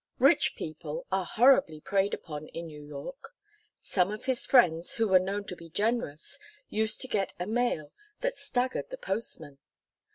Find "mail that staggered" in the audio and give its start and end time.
7.45-8.89